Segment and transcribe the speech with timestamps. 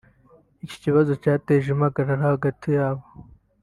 [0.65, 3.03] Iki kibazo cyateje impagarara hagati yabo